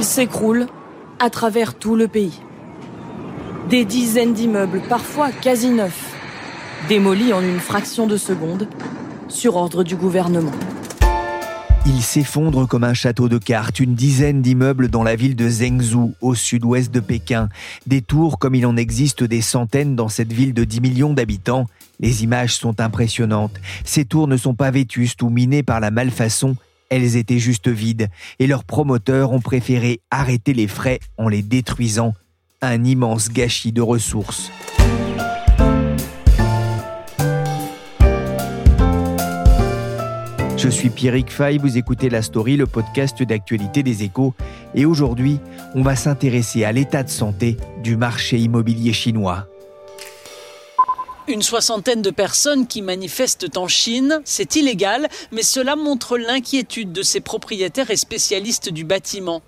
[0.00, 0.66] Il s'écroule
[1.18, 2.40] à travers tout le pays.
[3.68, 6.14] Des dizaines d'immeubles, parfois quasi neufs,
[6.88, 8.66] démolis en une fraction de seconde,
[9.28, 10.52] sur ordre du gouvernement.
[11.84, 16.14] Il s'effondre comme un château de cartes, une dizaine d'immeubles dans la ville de Zhengzhou,
[16.22, 17.50] au sud-ouest de Pékin.
[17.86, 21.66] Des tours comme il en existe des centaines dans cette ville de 10 millions d'habitants.
[21.98, 23.60] Les images sont impressionnantes.
[23.84, 26.56] Ces tours ne sont pas vétustes ou minées par la malfaçon,
[26.90, 28.08] elles étaient juste vides
[28.38, 32.14] et leurs promoteurs ont préféré arrêter les frais en les détruisant.
[32.60, 34.50] Un immense gâchis de ressources.
[40.62, 44.34] Je suis Pierrick Fay, vous écoutez La Story, le podcast d'actualité des échos.
[44.74, 45.40] Et aujourd'hui,
[45.74, 49.46] on va s'intéresser à l'état de santé du marché immobilier chinois.
[51.30, 57.02] Une soixantaine de personnes qui manifestent en Chine, c'est illégal, mais cela montre l'inquiétude de
[57.02, 59.40] ces propriétaires et spécialistes du bâtiment.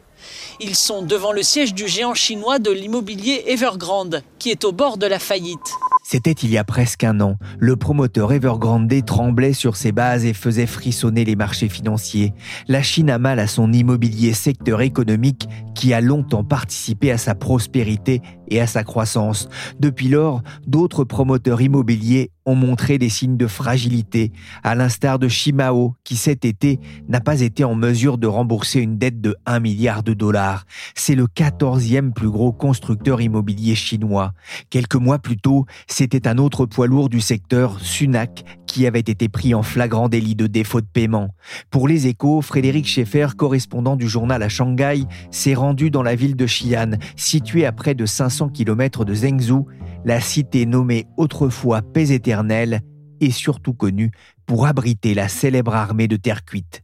[0.61, 4.97] Ils sont devant le siège du géant chinois de l'immobilier Evergrande, qui est au bord
[4.97, 5.73] de la faillite.
[6.13, 7.39] C'était il y a presque un an.
[7.59, 12.35] Le promoteur Evergrande tremblait sur ses bases et faisait frissonner les marchés financiers.
[12.69, 17.35] La Chine a mal à son immobilier, secteur économique qui a longtemps participé à sa
[17.35, 19.49] prospérité et à sa croissance.
[19.81, 25.95] Depuis lors, d'autres promoteurs immobiliers ont montré des signes de fragilité, à l'instar de Shimao,
[26.05, 30.03] qui cet été n'a pas été en mesure de rembourser une dette de 1 milliard
[30.03, 30.65] de dollars.
[30.95, 34.33] C'est le 14e plus gros constructeur immobilier chinois.
[34.71, 39.29] Quelques mois plus tôt, c'était un autre poids lourd du secteur, Sunac, qui avait été
[39.29, 41.35] pris en flagrant délit de défaut de paiement.
[41.71, 46.37] Pour les échos, Frédéric Schaeffer, correspondant du journal à Shanghai, s'est rendu dans la ville
[46.37, 49.67] de Xi'an, située à près de 500 km de Zhengzhou,
[50.05, 52.81] la cité nommée autrefois paix éternelle
[53.21, 54.11] est surtout connue
[54.47, 56.83] pour abriter la célèbre armée de terre cuite.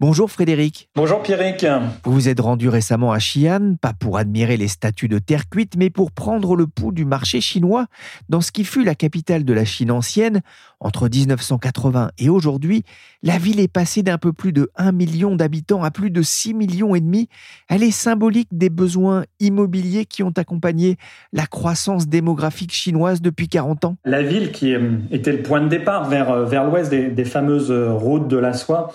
[0.00, 0.88] Bonjour Frédéric.
[0.94, 1.66] Bonjour Pierrick.
[2.04, 5.74] Vous vous êtes rendu récemment à Xi'an, pas pour admirer les statues de terre cuite,
[5.76, 7.86] mais pour prendre le pouls du marché chinois
[8.28, 10.42] dans ce qui fut la capitale de la Chine ancienne.
[10.80, 12.84] Entre 1980 et aujourd'hui,
[13.22, 16.52] la ville est passée d'un peu plus de 1 million d'habitants à plus de 6
[16.52, 17.28] millions et demi.
[17.68, 20.96] Elle est symbolique des besoins immobiliers qui ont accompagné
[21.32, 23.96] la croissance démographique chinoise depuis 40 ans.
[24.04, 27.24] La ville qui euh, était le point de départ vers, euh, vers l'ouest des, des
[27.24, 28.92] fameuses routes de la soie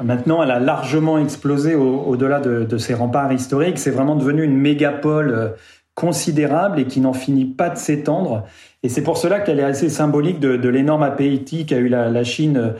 [0.00, 3.78] Maintenant, elle a largement explosé au-delà de, ses remparts historiques.
[3.78, 5.48] C'est vraiment devenu une mégapole euh,
[5.94, 8.44] considérable et qui n'en finit pas de s'étendre.
[8.82, 12.72] Et c'est pour cela qu'elle est assez symbolique de, l'énorme appétit qu'a eu la, Chine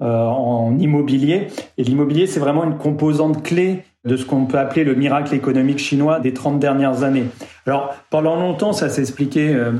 [0.00, 1.48] euh, en immobilier.
[1.76, 5.80] Et l'immobilier, c'est vraiment une composante clé de ce qu'on peut appeler le miracle économique
[5.80, 7.26] chinois des 30 dernières années.
[7.66, 9.72] Alors, pendant longtemps, ça s'expliquait euh,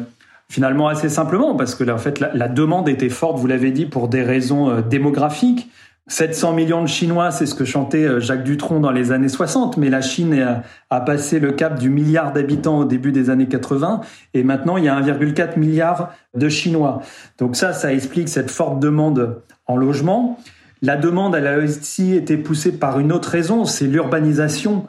[0.49, 3.87] finalement assez simplement parce que en fait, la, la demande était forte, vous l'avez dit,
[3.87, 5.71] pour des raisons démographiques.
[6.07, 9.77] 700 millions de Chinois, c'est ce que chantait euh, Jacques Dutronc dans les années 60,
[9.77, 14.01] mais la Chine a, passé le cap du milliard d'habitants au début des années 80,
[14.35, 17.03] et maintenant il y a 1,4 milliard de Chinois.
[17.39, 20.39] Donc ça, ça explique cette forte demande en logement.
[20.83, 24.87] La demande, elle a aussi été poussée par une autre raison, c'est l'urbanisation.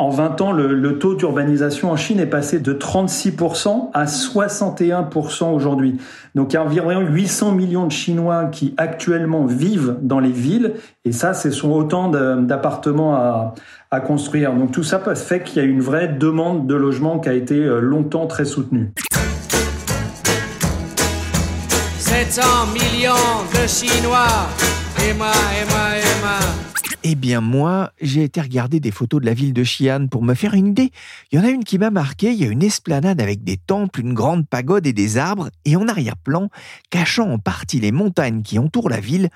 [0.00, 5.98] En 20 ans, le, taux d'urbanisation en Chine est passé de 36% à 61% aujourd'hui.
[6.36, 10.74] Donc il y a environ 800 millions de Chinois qui actuellement vivent dans les villes,
[11.04, 13.54] et ça, ce sont autant d'appartements à,
[13.90, 14.54] à construire.
[14.54, 17.56] Donc tout ça fait qu'il y a une vraie demande de logement qui a été
[17.56, 18.92] euh, longtemps très soutenue.
[21.98, 22.42] 700
[22.72, 23.14] millions
[23.52, 24.28] de Chinois,
[25.08, 26.67] Emma, Emma, Emma.
[27.04, 30.34] Eh bien moi, j'ai été regarder des photos de la ville de Xi'an pour me
[30.34, 30.90] faire une idée.
[31.30, 33.56] Il y en a une qui m'a marqué, il y a une esplanade avec des
[33.56, 36.50] temples, une grande pagode et des arbres, et en arrière-plan,
[36.90, 39.30] cachant en partie les montagnes qui entourent la ville,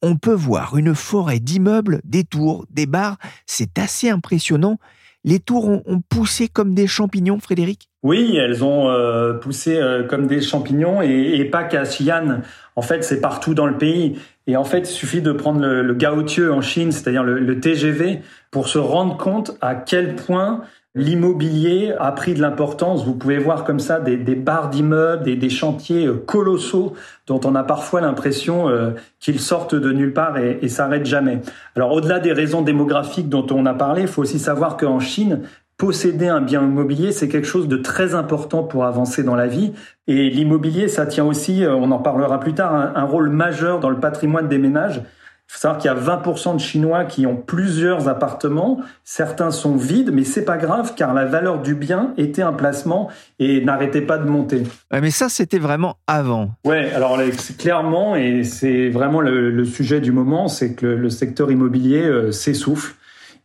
[0.00, 4.78] on peut voir une forêt d'immeubles, des tours, des bars, c'est assez impressionnant.
[5.24, 10.28] Les tours ont, poussé comme des champignons, Frédéric Oui, elles ont euh, poussé euh, comme
[10.28, 12.42] des champignons et, pas qu'à Xi'an.
[12.76, 14.18] En fait, c'est partout dans le pays.
[14.46, 18.68] Et en fait, il suffit de prendre le, le en Chine, c'est-à-dire le, TGV, pour
[18.68, 20.62] se rendre compte à quel point
[20.94, 23.04] L'immobilier a pris de l'importance.
[23.04, 26.94] Vous pouvez voir comme ça des, des barres d'immeubles, des, des, chantiers euh, colossaux
[27.28, 28.90] dont on a parfois l'impression euh,
[29.20, 31.40] qu'ils sortent de nulle part et, et s'arrêtent jamais.
[31.76, 35.42] Alors au-delà des raisons démographiques dont on a parlé, il faut aussi savoir qu'en Chine,
[35.78, 39.72] posséder un bien immobilier, c'est quelque chose de très important pour avancer dans la vie.
[40.08, 43.78] Et l'immobilier, ça tient aussi, euh, on en parlera plus tard, un, un rôle majeur
[43.78, 45.00] dans le patrimoine des ménages.
[45.48, 48.80] Il faut savoir qu'il y a 20% de Chinois qui ont plusieurs appartements.
[49.02, 53.08] Certains sont vides, mais c'est pas grave car la valeur du bien était un placement
[53.38, 54.64] et n'arrêtait pas de monter.
[54.92, 56.50] Ouais, mais ça, c'était vraiment avant.
[56.66, 57.18] Ouais, alors
[57.56, 62.02] clairement, et c'est vraiment le, le, sujet du moment, c'est que le, le, secteur immobilier
[62.02, 62.96] euh, s'essouffle.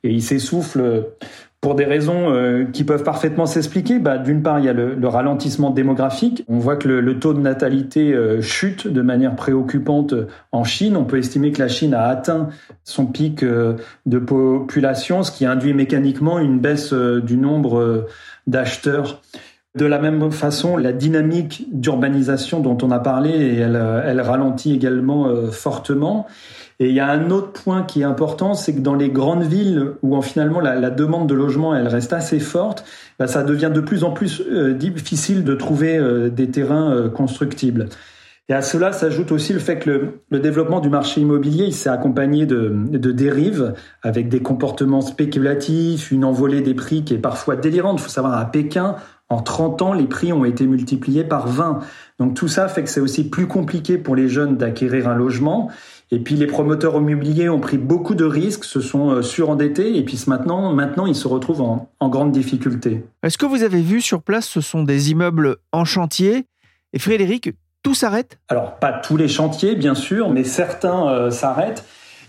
[0.04, 1.06] Et il s'essouffle
[1.64, 3.98] pour des raisons euh, qui peuvent parfaitement s'expliquer.
[3.98, 6.44] Bah, D'une part, il y a le, le, ralentissement démographique.
[6.50, 10.14] On voit que le, le taux de natalité euh, chute de manière préoccupante
[10.52, 10.98] en Chine.
[10.98, 12.50] On peut estimer que la Chine a atteint
[12.84, 18.08] son pic euh, de population, ce qui induit mécaniquement une baisse euh, du nombre euh,
[18.46, 19.22] d'acheteurs.
[19.74, 25.34] De la même façon, la dynamique d'urbanisation dont on a parlé, elle, elle ralentit également
[25.52, 26.28] fortement.
[26.84, 29.44] Et il y a un autre point qui est important, c'est que dans les grandes
[29.44, 32.84] villes où finalement la, demande de logement elle reste assez forte,
[33.18, 37.08] bah, ça devient de plus en plus euh, difficile de trouver euh, des terrains euh,
[37.08, 37.88] constructibles.
[38.50, 41.74] Et à cela s'ajoute aussi le fait que le, le, développement du marché immobilier il
[41.74, 47.20] s'est accompagné de, de, dérives avec des comportements spéculatifs, une envolée des prix qui est
[47.20, 48.02] parfois délirante.
[48.02, 48.98] Il faut savoir à Pékin,
[49.34, 51.80] en 30 ans, les prix ont été multipliés par 20.
[52.20, 55.72] Donc tout ça fait que c'est aussi plus compliqué pour les jeunes d'acquérir un logement.
[56.14, 60.24] Et puis les promoteurs immobiliers ont pris beaucoup de risques, se sont surendettés, et puis
[60.28, 63.04] maintenant, maintenant ils se retrouvent en, en grande difficulté.
[63.24, 66.46] Est-ce que vous avez vu sur place, ce sont des immeubles en chantier?
[66.94, 67.50] Et Frédéric,
[67.82, 68.38] tout s'arrête?
[68.48, 71.84] Alors pas tous les chantiers, bien sûr, mais certains euh, s'arrêtent.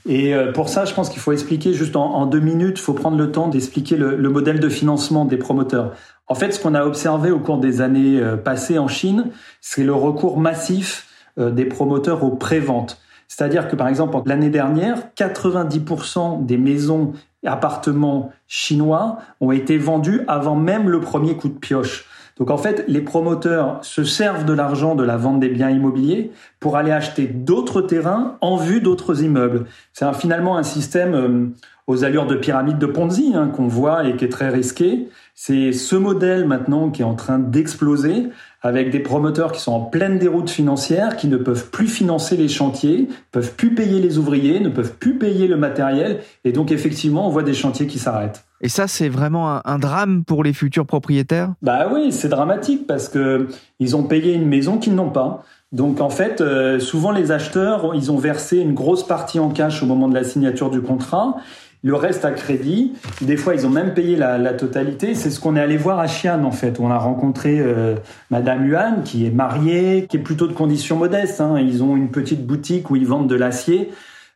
[0.09, 2.83] Et euh, pour ça, je pense qu'il faut expliquer juste en, en deux minutes, il
[2.83, 5.93] faut prendre le temps d'expliquer le, le, modèle de financement des promoteurs.
[6.27, 9.27] En fait, ce qu'on a observé au cours des années euh, passées en Chine,
[9.61, 13.01] c'est le recours massif des promoteurs aux préventes.
[13.29, 17.13] C'est-à-dire que par exemple, l'année dernière, 90% des maisons
[17.43, 22.07] et appartements chinois ont été vendus avant même le premier coup de pioche.
[22.39, 26.33] Donc en fait, les promoteurs se servent de l'argent de la vente des biens immobiliers
[26.59, 29.67] pour aller acheter d'autres terrains en vue d'autres immeubles.
[29.93, 31.47] C'est finalement un système euh,
[31.87, 35.09] aux allures de pyramide de Ponzi hein, qu'on voit et qui est très risqué.
[35.35, 38.31] C'est ce modèle maintenant qui est en train d'exploser
[38.65, 42.49] avec des promoteurs qui sont en pleine déroute financière, qui ne peuvent plus financer les
[42.49, 47.29] chantiers, peuvent plus payer les ouvriers, ne peuvent plus payer le matériel, et donc effectivement,
[47.29, 48.45] on voit des chantiers qui s'arrêtent.
[48.63, 51.53] Et ça, c'est vraiment un, un, drame pour les futurs propriétaires?
[51.61, 53.49] Bah oui, c'est dramatique parce que
[53.81, 55.45] ils ont payé une maison qu'ils n'ont pas.
[55.73, 59.83] Donc en fait, euh, souvent les acheteurs, ils ont versé une grosse partie en cash
[59.83, 61.37] au moment de la signature du contrat
[61.85, 62.95] le reste à crédit.
[63.21, 65.15] Des fois, ils ont même payé la, la totalité.
[65.15, 66.81] C'est ce qu'on est allé voir à Xi'an, en fait.
[66.81, 67.95] On a rencontré euh,
[68.31, 71.43] Madame Yuan, qui est mariée, qui est plutôt de conditions modestes.
[71.43, 71.59] Hein.
[71.61, 73.91] Ils ont une petite boutique où ils vendent de l'acier.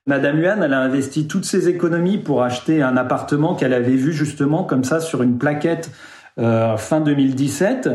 [0.06, 4.12] Madame Yuan, elle a investi toutes ses économies pour acheter un appartement qu'elle avait vu
[4.12, 5.90] justement comme ça sur une plaquette
[6.38, 7.88] euh, fin 2017.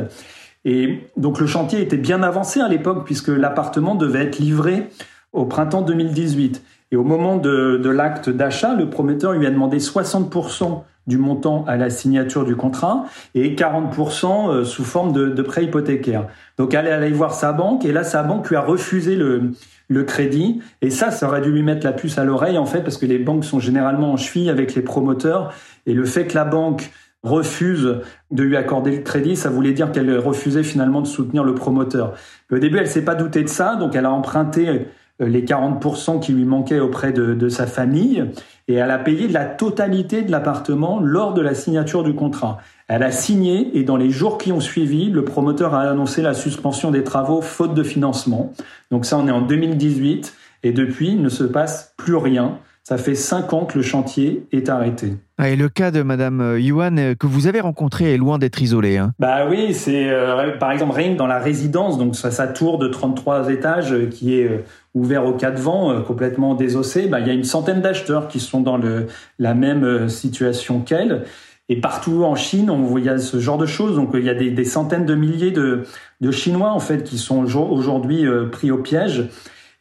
[0.65, 4.89] Et donc le chantier était bien avancé à l'époque puisque l'appartement devait être livré
[5.31, 6.63] au printemps 2018.
[6.94, 11.66] Et au moment de, de l'acte d'achat, le prometteur lui a demandé 60% du montant
[11.68, 16.28] à la signature du contrat et 40% euh, sous forme de, de, prêt hypothécaire.
[16.60, 19.54] Donc elle est allée voir sa banque et là sa banque lui a refusé le,
[19.88, 22.81] le crédit et ça ça aurait dû lui mettre la puce à l'oreille en fait
[22.81, 25.52] parce que les banques sont généralement en cheville avec les promoteurs
[25.88, 26.92] et le fait que la banque
[27.23, 31.56] refuse de lui accorder le crédit, ça voulait dire qu'elle refusait finalement de soutenir le
[31.56, 32.14] promoteur.
[32.52, 34.88] au début, elle s'est pas doutée de ça, donc elle a emprunté
[35.19, 38.25] les 40% qui lui manquaient auprès de, de, sa famille
[38.67, 42.57] et elle a payé la totalité de l'appartement lors de la signature du contrat.
[42.87, 46.33] Elle a signé et dans les jours qui ont suivi, le promoteur a annoncé la
[46.33, 48.53] suspension des travaux faute de financement.
[48.91, 52.59] Donc ça, on est en 2018 et depuis, il ne se passe plus rien.
[52.85, 55.13] Ça fait cinq ans que le chantier est arrêté.
[55.37, 58.40] Ah, et le cas de Madame euh, Yuan euh, que vous avez rencontré est loin
[58.40, 58.97] d'être isolé.
[58.97, 59.13] Hein.
[59.19, 62.80] Bah oui, c'est euh, par exemple rien que dans la résidence, donc sa, sa tour
[62.80, 67.07] de 33 étages euh, qui est euh, ouvert au cas de vent, euh, complètement désossé,
[67.07, 69.07] bah, il y a une centaine d'acheteurs qui sont dans le,
[69.40, 71.23] la même situation qu'elle.
[71.69, 73.95] Et partout en Chine, on voit il y a ce genre de choses.
[73.95, 75.83] Donc il y a des, des centaines de milliers de,
[76.19, 79.30] de, Chinois en fait qui sont aujourd'hui pris au piège.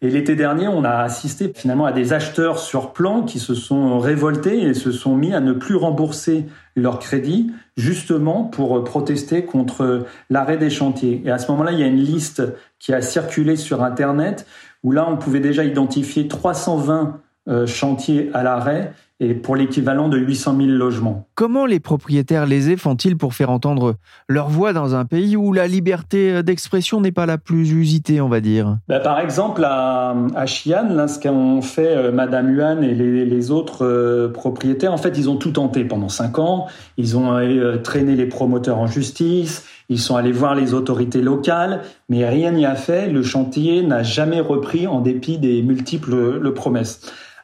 [0.05, 4.01] Et l'été dernier, on a assisté finalement à des acheteurs sur plan qui se sont
[4.01, 10.05] révoltés et se sont mis à ne plus rembourser leur crédit, justement pour protester contre
[10.29, 11.23] l'arrêt des chantiers.
[11.25, 12.43] Et à ce moment-là, il y a une liste
[12.81, 14.45] qui a circulé sur Internet
[14.83, 18.93] où là, on pouvait déjà identifier 320 euh, chantiers à l'arrêt
[19.23, 21.29] et pour l'équivalent de 800 000 logements.
[21.37, 23.95] Comment les propriétaires lésés font-ils pour faire entendre
[24.29, 28.29] leur voix dans un pays où la liberté d'expression n'est pas la plus usitée, on
[28.29, 28.79] va dire?
[28.89, 33.51] Bah, Par exemple, à, à Xi'an, là, ce qu'ont fait euh, Madame Yuan et les,
[33.53, 36.67] autres euh, propriétaires, en fait, ils ont tout tenté pendant cinq ans.
[36.97, 41.83] Ils ont euh, traîné les promoteurs en justice, ils sont allés voir les autorités locales,
[42.09, 43.09] mais rien n'y a fait.
[43.09, 47.01] Le chantier n'a jamais repris en dépit des multiples promesses.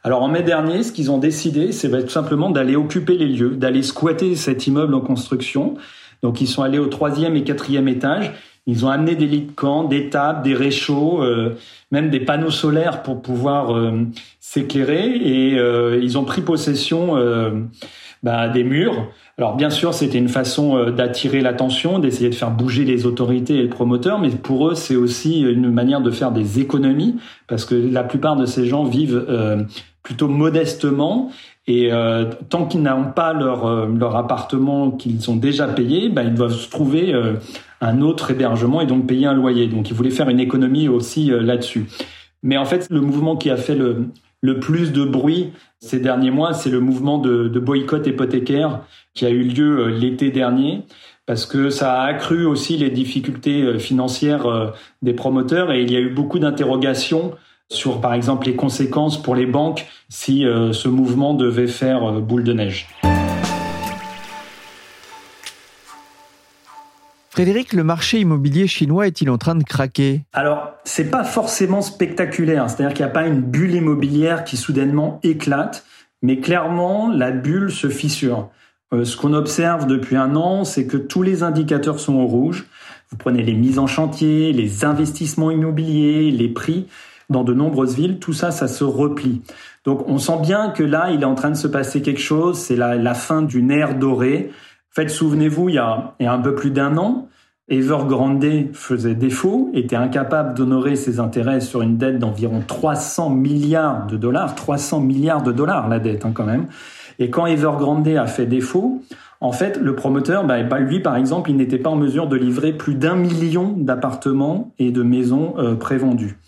[0.08, 3.50] Alors en mai dernier, ce qu'ils ont décidé, c'est tout simplement d'aller occuper les lieux,
[3.50, 5.74] d'aller squatter cet immeuble en construction.
[6.22, 8.32] Donc ils sont allés au troisième et quatrième étage.
[8.66, 11.58] Ils ont amené des lits de camp, des tables, des réchauds, euh,
[11.90, 14.06] même des panneaux solaires pour pouvoir euh,
[14.40, 15.14] s'éclairer.
[15.14, 17.14] Et euh, ils ont pris possession
[18.22, 19.12] bah, des murs.
[19.36, 23.62] Alors bien sûr, c'était une façon d'attirer l'attention, d'essayer de faire bouger les autorités et
[23.62, 27.74] le promoteur, mais pour eux, c'est aussi une manière de faire des économies, parce que
[27.74, 29.24] la plupart de ces gens vivent
[30.02, 31.30] plutôt modestement.
[31.66, 36.22] Et euh, tant qu'ils n'ont pas leur, euh, leur appartement qu'ils ont déjà payé, ben,
[36.22, 37.34] ils doivent trouver euh,
[37.82, 39.66] un autre hébergement et donc payer un loyer.
[39.66, 41.86] Donc ils voulaient faire une économie aussi là-dessus.
[42.42, 44.06] Mais en fait, le mouvement qui a fait le,
[44.40, 48.80] le plus de bruit ces derniers mois, c'est le mouvement de, de, boycott hypothécaire
[49.14, 50.82] qui a eu lieu l'été dernier,
[51.26, 56.00] parce que ça a accru aussi les difficultés financières des promoteurs et il y a
[56.00, 57.32] eu beaucoup d'interrogations
[57.70, 62.20] sur, par exemple, les conséquences pour les banques si euh, ce mouvement devait faire euh,
[62.20, 62.88] boule de neige.
[67.30, 70.22] Frédéric, le marché immobilier chinois est-il en train de craquer?
[70.32, 75.20] Alors, c'est pas forcément spectaculaire, c'est-à-dire qu'il n'y a pas une bulle immobilière qui soudainement
[75.22, 75.84] éclate,
[76.20, 78.48] mais clairement, la bulle se fissure.
[78.92, 82.66] Euh, ce qu'on observe depuis un an, c'est que tous les indicateurs sont au rouge.
[83.10, 86.86] Vous prenez les mises en chantier, les investissements immobiliers, les prix
[87.28, 89.42] dans de nombreuses villes, tout ça, ça se replie.
[89.84, 92.58] Donc on sent bien que là, il est en train de se passer quelque chose,
[92.58, 94.50] c'est la, fin d'une ère dorée.
[94.98, 97.28] En souvenez-vous, il y a, il y a un peu plus d'un an,
[97.68, 104.16] Evergrande faisait défaut, était incapable d'honorer ses intérêts sur une dette d'environ 300 milliards de
[104.16, 106.66] dollars, 300 milliards de dollars la dette hein, quand même.
[107.18, 109.02] Et quand Evergrande a fait défaut,
[109.40, 112.36] en fait, le promoteur, bah, bah, lui par exemple, il n'était pas en mesure de
[112.36, 116.38] livrer plus d'un million d'appartements et de maisons euh, prévendues.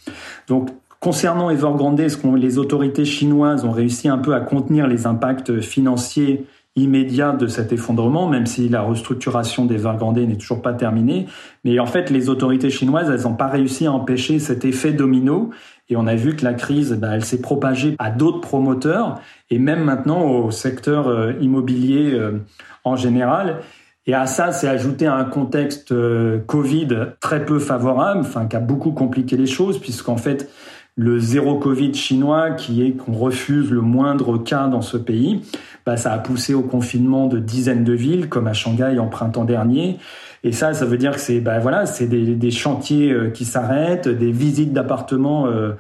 [0.51, 5.07] Donc, concernant Evergrande, ce que les autorités chinoises ont réussi un peu à contenir les
[5.07, 11.27] impacts financiers immédiats de cet effondrement, même si la restructuration d'Evergrande n'est toujours pas terminée?
[11.65, 15.51] Mais en fait, les autorités chinoises, elles n'ont pas réussi à empêcher cet effet domino.
[15.89, 19.61] Et on a vu que la crise, bah, elle s'est propagée à d'autres promoteurs et
[19.61, 22.39] même maintenant au secteur euh, immobilier euh,
[22.83, 23.61] en général.
[24.07, 26.89] Et à ça, c'est ajouté un contexte euh, Covid
[27.21, 30.51] très peu favorable, enfin qui a beaucoup compliqué les choses, puisqu'en fait,
[30.97, 35.43] le zéro Covid chinois, qui est qu'on refuse le moindre cas dans ce pays,
[35.87, 39.45] bah, ça a poussé au confinement de dizaines de villes, comme à Shanghai en printemps
[39.45, 39.99] dernier.
[40.45, 44.09] Et ça, ça veut dire que c'est bah, voilà, c'est des, chantiers euh, qui s'arrêtent,
[44.09, 45.73] des visites d'appartements euh,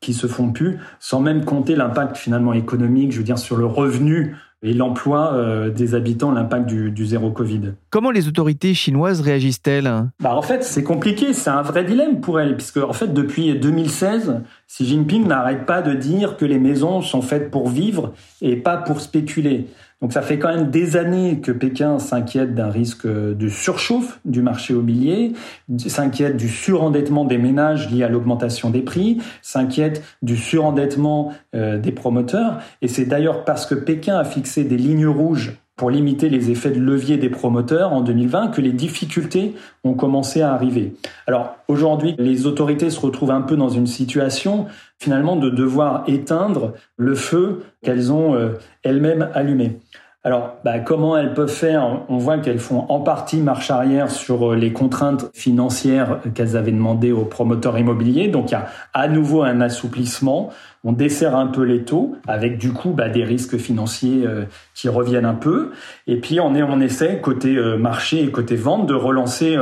[0.00, 3.66] qui se font plus, sans même compter l'impact finalement économique, je veux dire sur le
[3.66, 7.74] revenu et l'emploi euh, des habitants, l'impact du, du, zéro Covid.
[7.90, 9.88] Comment les autorités chinoises réagissent-elles?
[10.20, 13.56] Bah En fait, c'est compliqué, c'est un vrai dilemme pour elles, puisque en fait, depuis
[13.56, 18.56] 2016, Xi Jinping n'arrête pas de dire que les maisons sont faites pour vivre et
[18.56, 19.68] pas pour spéculer.
[20.02, 24.42] Donc ça fait quand même des années que Pékin s'inquiète d'un risque de surchauffe du
[24.42, 25.32] marché immobilier,
[25.78, 31.92] s'inquiète du surendettement des ménages lié à l'augmentation des prix, s'inquiète du surendettement euh, des
[31.92, 32.58] promoteurs.
[32.82, 36.70] Et c'est d'ailleurs parce que Pékin a fixé des lignes rouges pour limiter les effets
[36.70, 39.54] de levier des promoteurs en 2020 que les difficultés
[39.84, 40.94] ont commencé à arriver.
[41.26, 44.66] Alors aujourd'hui, les autorités se retrouvent un peu dans une situation
[44.98, 49.78] finalement de devoir éteindre le feu qu'elles ont euh, elles-mêmes allumé.
[50.26, 52.00] Alors, bah, comment elles peuvent faire?
[52.08, 56.72] On voit qu'elles font en partie marche arrière sur euh, les contraintes financières qu'elles avaient
[56.72, 58.26] demandées aux promoteurs immobiliers.
[58.26, 60.50] Donc, il y a à nouveau un assouplissement.
[60.82, 64.88] On dessert un peu les taux, avec du coup bah, des risques financiers euh, qui
[64.88, 65.70] reviennent un peu.
[66.08, 69.56] Et puis, on, est, on essaie, côté euh, marché et côté vente, de relancer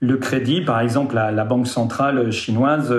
[0.00, 0.60] le crédit.
[0.60, 2.94] Par exemple, la, la Banque centrale chinoise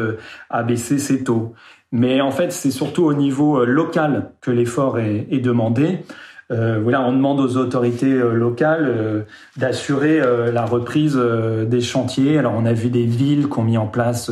[0.50, 1.54] a baissé ses taux.
[1.92, 6.00] Mais en fait, c'est surtout au niveau local que l'effort est demandé.
[6.54, 9.22] Euh, on demande aux autorités euh, locales euh,
[9.58, 12.38] d'assurer la reprise des chantiers.
[12.38, 14.32] Alors, on a vu des villes qui ont mis en place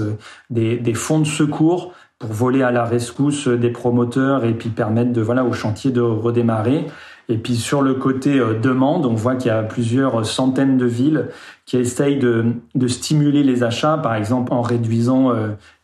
[0.49, 5.21] des, fonds de secours pour voler à la rescousse des promoteurs et puis permettre de
[5.21, 6.85] voilà au chantier de redémarrer.
[7.29, 11.27] Et puis sur le côté demande, on voit qu'il y a plusieurs centaines de villes
[11.65, 15.31] qui essayent de stimuler les achats, par exemple en réduisant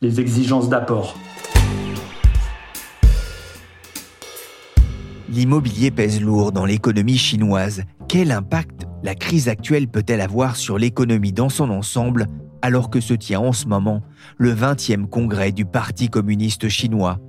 [0.01, 1.15] les exigences d'apport.
[5.29, 7.83] L'immobilier pèse lourd dans l'économie chinoise.
[8.07, 12.27] Quel impact la crise actuelle peut-elle avoir sur l'économie dans son ensemble
[12.61, 14.01] alors que se tient en ce moment
[14.37, 17.19] le 20e congrès du Parti communiste chinois?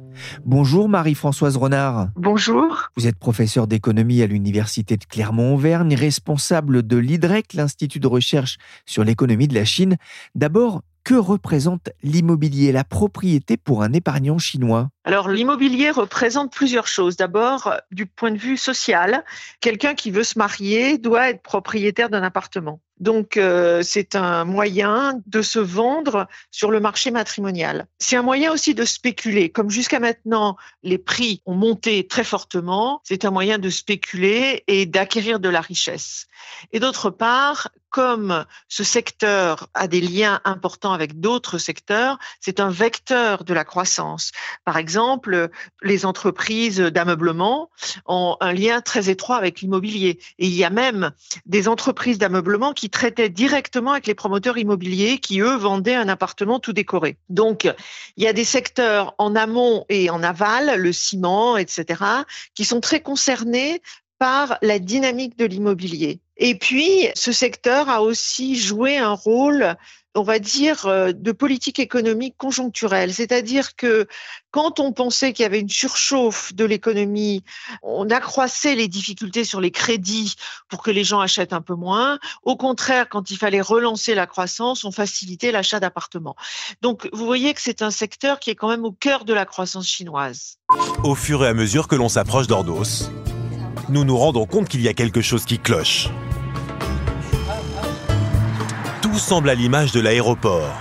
[0.45, 2.11] Bonjour Marie-Françoise Renard.
[2.15, 2.89] Bonjour.
[2.97, 9.03] Vous êtes professeur d'économie à l'Université de Clermont-Auvergne, responsable de l'IDREC, l'Institut de recherche sur
[9.03, 9.97] l'économie de la Chine.
[10.37, 14.91] D'abord, que représente l'immobilier, la propriété pour un épargnant chinois?
[15.05, 17.17] Alors l'immobilier représente plusieurs choses.
[17.17, 19.25] D'abord, du point de vue social,
[19.61, 22.83] quelqu'un qui veut se marier doit être propriétaire d'un appartement.
[23.01, 27.87] Donc, euh, c'est un moyen de se vendre sur le marché matrimonial.
[27.99, 29.51] C'est un moyen aussi de spéculer.
[29.51, 34.85] Comme jusqu'à maintenant, les prix ont monté très fortement, c'est un moyen de spéculer et
[34.85, 36.27] d'acquérir de la richesse.
[36.73, 42.71] Et d'autre part, comme ce secteur a des liens importants avec d'autres secteurs, c'est un
[42.71, 44.33] vecteur de la croissance.
[44.65, 45.49] Par exemple,
[45.83, 47.71] les entreprises d'ameublement
[48.07, 50.19] ont un lien très étroit avec l'immobilier.
[50.39, 51.13] Et il y a même
[51.47, 56.59] des entreprises d'ameublement qui traitaient directement avec les promoteurs immobiliers qui, eux, vendaient un appartement
[56.61, 57.17] tout décoré.
[57.29, 57.73] Donc,
[58.17, 62.05] il y a des secteurs en amont et en aval, le ciment, etc.,
[62.55, 63.81] qui sont très concernés
[64.19, 66.21] par la dynamique de l'immobilier.
[66.39, 69.77] Et puis, ce secteur a aussi joué un rôle,
[70.15, 73.13] on va dire, euh, de politique économique conjoncturelle.
[73.13, 74.07] C'est-à-dire que
[74.53, 77.43] quand on pensait qu'il y avait une surchauffe de l'économie,
[77.83, 80.37] on accroissait les difficultés sur les crédits
[80.69, 82.21] pour que les gens achètent un peu moins.
[82.45, 86.37] Au contraire, quand il fallait relancer la croissance, on facilitait l'achat d'appartements.
[86.83, 89.45] Donc, vous voyez que c'est un secteur qui est quand même au cœur de la
[89.45, 90.59] croissance chinoise.
[91.03, 93.11] Au fur et à mesure que l'on s'approche d'Ordos,
[93.89, 96.09] nous nous rendons compte qu'il y a quelque chose qui cloche.
[99.19, 100.73] Tout semble à l'image de l'aéroport.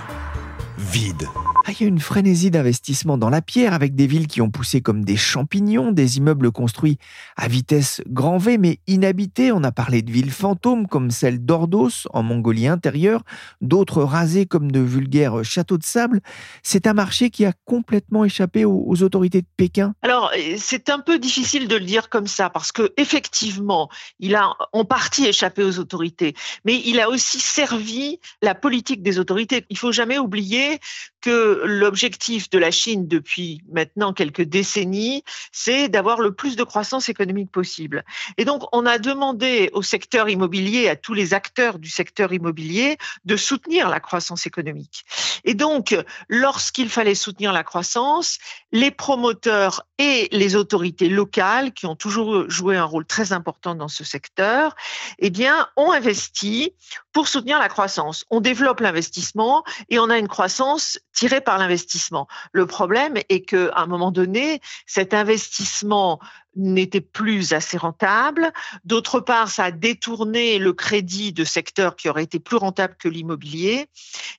[0.78, 1.26] Vide.
[1.68, 4.48] Ah, il y a une frénésie d'investissement dans la pierre avec des villes qui ont
[4.48, 6.96] poussé comme des champignons, des immeubles construits
[7.36, 9.52] à vitesse grand V mais inhabités.
[9.52, 13.20] On a parlé de villes fantômes comme celle d'Ordos en Mongolie intérieure,
[13.60, 16.22] d'autres rasées comme de vulgaires châteaux de sable.
[16.62, 19.92] C'est un marché qui a complètement échappé aux, autorités de Pékin.
[20.00, 24.56] Alors c'est un peu difficile de le dire comme ça parce que effectivement il a
[24.72, 29.66] en partie échappé aux autorités, mais il a aussi servi la politique des autorités.
[29.68, 30.80] Il faut jamais oublier
[31.28, 37.50] l'objectif de la Chine depuis maintenant quelques décennies, c'est d'avoir le plus de croissance économique
[37.50, 38.04] possible.
[38.36, 42.98] Et donc, on a demandé au secteur immobilier, à tous les acteurs du secteur immobilier,
[43.24, 45.04] de soutenir la croissance économique.
[45.44, 45.96] Et donc,
[46.28, 48.38] lorsqu'il fallait soutenir la croissance,
[48.72, 53.88] les promoteurs et les autorités locales, qui ont toujours joué un rôle très important dans
[53.88, 54.74] ce secteur,
[55.18, 56.74] eh bien, ont investi
[57.12, 58.24] pour soutenir la croissance.
[58.30, 62.28] On développe l'investissement et on a une croissance tirée par l'investissement.
[62.52, 66.20] Le problème est qu'à un moment donné, cet investissement
[66.56, 68.52] n'était plus assez rentable.
[68.84, 73.08] D'autre part, ça a détourné le crédit de secteurs qui auraient été plus rentables que
[73.08, 73.86] l'immobilier.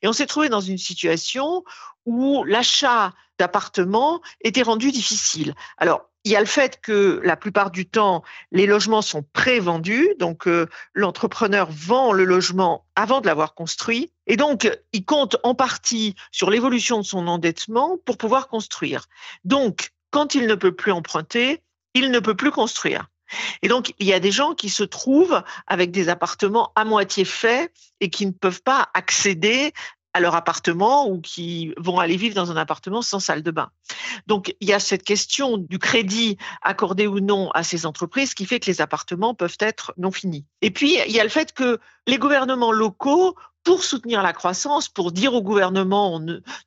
[0.02, 1.64] Et on s'est trouvé dans une situation
[2.06, 5.56] où l'achat d'appartements était rendu difficile.
[5.78, 10.16] Alors, il y a le fait que la plupart du temps, les logements sont pré-vendus,
[10.20, 15.56] donc euh, l'entrepreneur vend le logement avant de l'avoir construit, et donc il compte en
[15.56, 19.06] partie sur l'évolution de son endettement pour pouvoir construire.
[19.46, 21.62] Donc, quand il ne peut plus emprunter,
[21.94, 23.08] il ne peut plus construire.
[23.62, 27.26] Et donc, il y a des gens qui se trouvent avec des appartements à moitié
[27.26, 29.72] faits et qui ne peuvent pas accéder
[30.14, 33.70] à leur appartement ou qui vont aller vivre dans un appartement sans salle de bain.
[34.26, 38.46] Donc, il y a cette question du crédit accordé ou non à ces entreprises qui
[38.46, 40.46] fait que les appartements peuvent être non finis.
[40.62, 44.90] Et puis, il y a le fait que les gouvernements locaux pour soutenir la croissance,
[44.90, 46.20] pour dire au gouvernement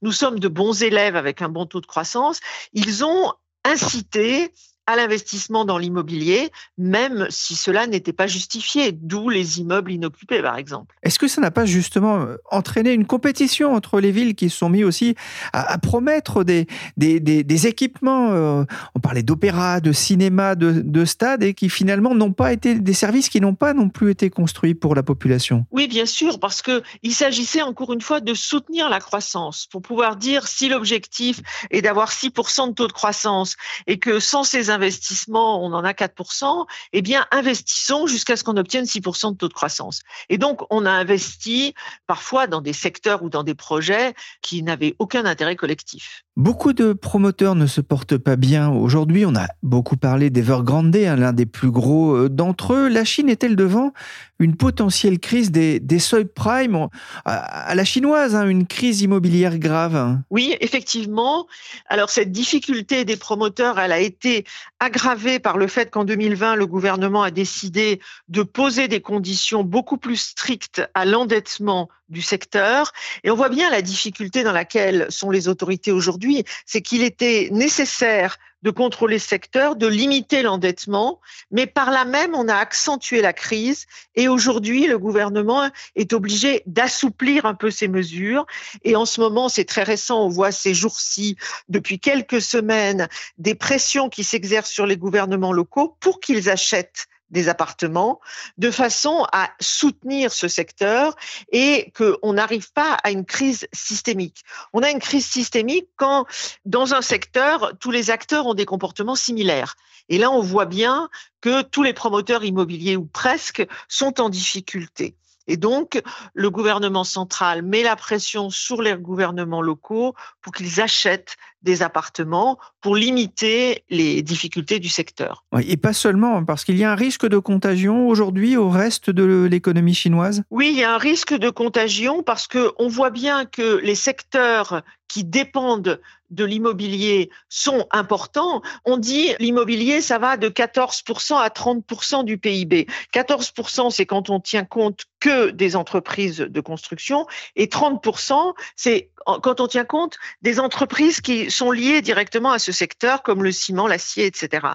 [0.03, 2.39] nous sommes de bons élèves avec un bon taux de croissance,
[2.75, 3.33] ils ont
[3.65, 4.53] incité
[4.87, 10.57] à l'investissement dans l'immobilier, même si cela n'était pas justifié, d'où les immeubles inoccupés, par
[10.57, 10.97] exemple.
[11.03, 14.59] Est-ce que ça n'a pas justement euh, entraîné une compétition entre les villes qui se
[14.59, 15.15] sont mis aussi
[15.53, 16.67] à, promettre des,
[16.97, 18.65] des, équipements euh,
[18.95, 22.93] On parlait d'opéra, de cinéma, de, de stades, et qui finalement n'ont pas été des
[22.93, 25.65] services qui n'ont pas non plus été construits pour la population?
[25.71, 29.83] Oui, bien sûr, parce que il s'agissait encore une fois de soutenir la croissance pour
[29.83, 31.41] pouvoir dire si l'objectif
[31.71, 35.93] est d'avoir 6% de taux de croissance et que sans ces investissements, on en a
[35.93, 40.01] 4%, eh bien, investissons jusqu'à ce qu'on obtienne 6% de taux de croissance.
[40.29, 41.75] Et donc, on a investi
[42.07, 46.25] parfois dans des secteurs ou dans des projets qui n'avaient aucun intérêt collectif.
[46.37, 48.71] Beaucoup de promoteurs ne se portent pas bien.
[48.71, 52.89] Aujourd'hui, on a beaucoup parlé d'Evergrande, hein, l'un des plus gros euh, d'entre eux.
[52.89, 53.93] La Chine est-elle devant
[54.39, 56.89] une potentielle crise des, des subprimes?
[57.27, 61.47] À la chinoise, hein, une crise immobilière grave Oui, effectivement.
[61.89, 64.45] Alors, cette difficulté des promoteurs, elle a été
[64.81, 69.99] aggravée par le fait qu'en 2020, le gouvernement a décidé de poser des conditions beaucoup
[69.99, 72.93] plus strictes à l'endettement du secteur.
[73.25, 77.49] Et on voit bien la difficulté dans laquelle sont les autorités aujourd'hui, c'est qu'il était
[77.53, 81.21] nécessaire de contrôler ce secteur, de limiter l'endettement,
[81.51, 86.63] mais par là même, on a accentué la crise et aujourd'hui, le gouvernement est obligé
[86.67, 88.47] d'assouplir un peu ces mesures.
[88.85, 91.37] Et en ce moment, c'est très récent, on voit ces jours-ci,
[91.69, 97.49] depuis quelques semaines, des pressions qui s'exercent sur les gouvernements locaux pour qu'ils achètent des
[97.49, 98.21] appartements,
[98.59, 101.17] de façon à soutenir ce secteur
[101.51, 104.45] et qu'on n'arrive pas à une crise systémique.
[104.73, 106.27] On a une crise systémique quand,
[106.65, 109.75] dans un secteur, tous les acteurs ont des comportements similaires.
[110.09, 111.09] Et là, on voit bien
[111.41, 115.17] que tous les promoteurs immobiliers, ou presque, sont en difficulté.
[115.49, 116.01] Et donc,
[116.35, 122.59] le gouvernement central met la pression sur les gouvernements locaux pour qu'ils achètent des appartements
[122.81, 125.45] pour limiter les difficultés du secteur.
[125.67, 129.49] Et pas seulement, parce qu'il y a un risque de contagion aujourd'hui au reste de
[129.51, 130.43] l'économie chinoise?
[130.51, 134.83] Oui, il y a un risque de contagion parce qu'on voit bien que les secteurs
[135.09, 138.63] qui dépendent de l'immobilier sont importants.
[138.87, 142.87] On dit l'immobilier, ça va de 14% à 30% du PIB.
[143.13, 149.11] 14%, c'est quand on tient compte que des entreprises de construction et 30%, c'est
[149.43, 153.53] quand on tient compte des entreprises qui sont liées directement à ce secteur, comme le
[153.53, 154.69] ciment, l'acier, etc.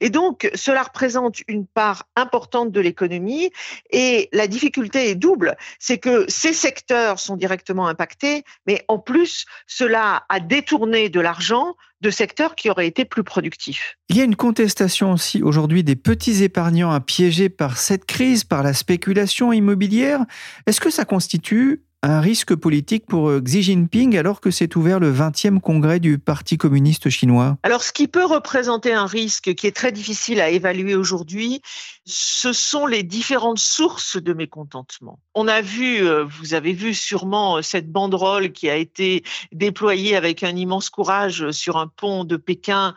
[0.00, 3.50] Et donc, cela représente une part importante de l'économie.
[3.90, 9.46] Et la difficulté est double, c'est que ces secteurs sont directement impactés, mais en plus,
[9.66, 13.96] cela a détourné de l'argent de secteurs qui auraient été plus productifs.
[14.10, 18.62] Il y a une contestation aussi aujourd'hui des petits épargnants piégés par cette crise, par
[18.62, 20.20] la spéculation immobilière.
[20.66, 25.00] Est-ce que ça constitue un risque politique pour euh, Xi Jinping alors que s'est ouvert
[25.00, 27.56] le 20e congrès du Parti communiste chinois?
[27.62, 31.62] Alors ce qui peut représenter un risque qui est très difficile à évaluer aujourd'hui,
[32.04, 35.18] ce sont les différentes sources de mécontentement.
[35.34, 40.16] On a vu, euh, vous avez vu sûrement euh, cette banderole qui a été déployée
[40.16, 42.94] avec un immense courage sur un pont de Pékin,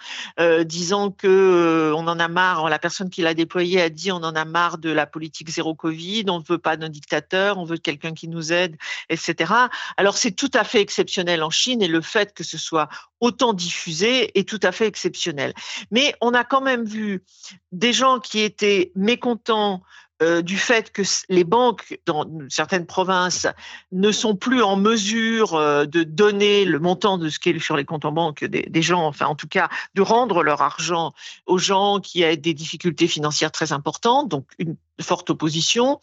[0.66, 2.70] disant que on en a marre.
[2.70, 5.76] La personne qui l'a déployée a dit on en a marre de la politique zéro
[5.76, 8.78] Covid, on ne veut pas d'un dictateur, on veut quelqu'un qui nous aide
[9.10, 9.54] etc.
[9.98, 13.54] Alors c'est tout à fait exceptionnel en Chine et le fait que ce soit autant
[13.54, 15.54] diffusé est tout à fait exceptionnel.
[15.92, 17.24] Mais on a quand même vu
[17.72, 19.82] des gens qui étaient mécontents
[20.24, 23.46] euh, du fait que les banques dans certaines provinces
[23.92, 27.78] ne sont plus en mesure euh, de donner le montant de ce qui est sur
[27.78, 31.14] les comptes en banque des, gens, enfin en tout cas de rendre leur argent
[31.46, 36.00] aux gens qui ont des difficultés financières très importantes, donc une forte opposition,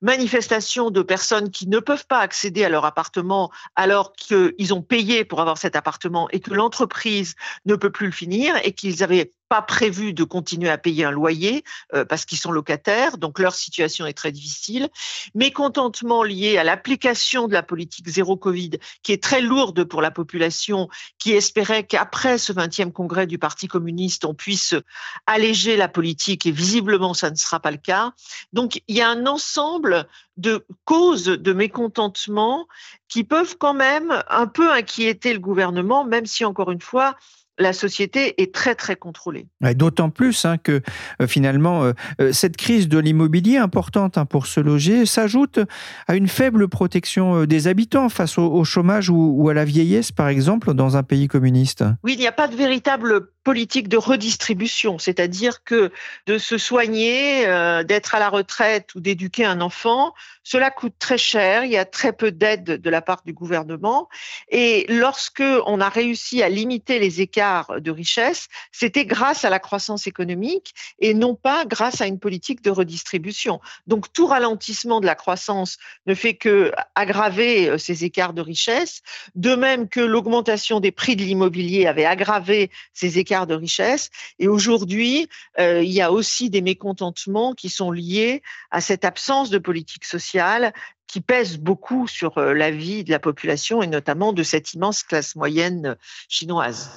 [0.00, 5.24] manifestation de personnes qui ne peuvent pas accéder à leur appartement alors qu'ils ont payé
[5.24, 9.30] pour avoir cet appartement et que l'entreprise ne peut plus le finir et qu'ils avaient
[9.48, 13.54] pas prévu de continuer à payer un loyer euh, parce qu'ils sont locataires, donc leur
[13.54, 14.88] situation est très difficile.
[15.34, 20.10] Mécontentement lié à l'application de la politique zéro Covid, qui est très lourde pour la
[20.10, 24.74] population, qui espérait qu'après ce 20e congrès du Parti communiste, on puisse
[25.26, 28.12] alléger la politique et visiblement ça ne sera pas le cas.
[28.52, 32.66] Donc il y a un ensemble de causes de mécontentement
[33.08, 37.16] qui peuvent quand même un peu inquiéter le gouvernement, même si encore une fois,
[37.58, 39.46] la société est très très contrôlée.
[39.60, 40.82] D'autant plus hein, que
[41.20, 45.60] euh, finalement euh, euh, cette crise de l'immobilier importante hein, pour se loger s'ajoute
[46.06, 50.74] à une faible protection des habitants face au, chômage ou, à la vieillesse par exemple
[50.74, 51.84] dans un pays communiste.
[52.04, 55.92] Oui, il n'y a pas de véritable politique de redistribution, c'est-à-dire que
[56.26, 61.16] de se soigner, euh, d'être à la retraite ou d'éduquer un enfant, cela coûte très
[61.16, 64.08] cher, il y a très peu d'aide de la part du gouvernement
[64.50, 69.60] et lorsque on a réussi à limiter les écarts de richesse, c'était grâce à la
[69.60, 73.60] croissance économique et non pas grâce à une politique de redistribution.
[73.86, 79.02] Donc tout ralentissement de la croissance ne fait que aggraver euh, ces écarts de richesse,
[79.36, 84.08] de même que l'augmentation des prix de l'immobilier avait aggravé ces écarts de richesse.
[84.38, 89.50] Et aujourd'hui, euh, il y a aussi des mécontentements qui sont liés à cette absence
[89.50, 90.72] de politique sociale
[91.06, 95.02] qui pèse beaucoup sur euh, la vie de la population et notamment de cette immense
[95.02, 95.96] classe moyenne
[96.28, 96.90] chinoise.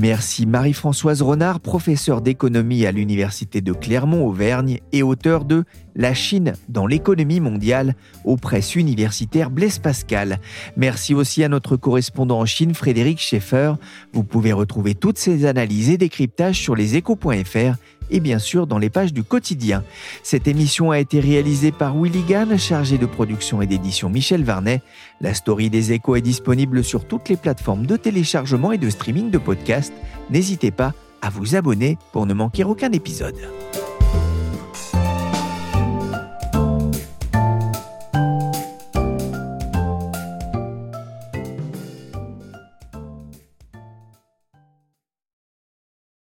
[0.00, 6.86] Merci Marie-Françoise Renard, professeure d'économie à l'Université de Clermont-Auvergne et auteur de La Chine dans
[6.86, 10.38] l'économie mondiale aux presses universitaires Blaise Pascal.
[10.74, 13.74] Merci aussi à notre correspondant en Chine Frédéric Schaeffer.
[14.14, 17.76] Vous pouvez retrouver toutes ces analyses et décryptages sur leséchos.fr
[18.10, 19.84] et bien sûr dans les pages du quotidien.
[20.22, 24.82] Cette émission a été réalisée par Willy Gann, chargé de production et d'édition Michel Varnet.
[25.20, 29.30] La story des échos est disponible sur toutes les plateformes de téléchargement et de streaming
[29.30, 29.94] de podcasts.
[30.30, 33.36] N'hésitez pas à vous abonner pour ne manquer aucun épisode.